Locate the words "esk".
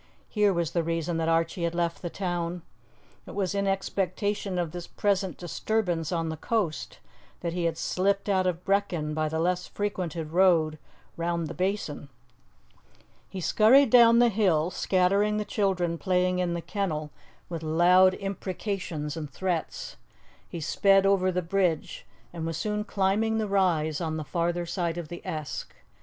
25.23-25.75